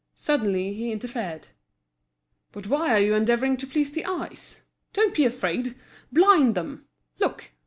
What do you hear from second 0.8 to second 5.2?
interfered: "But why are you endeavouring to please the eyes? Don't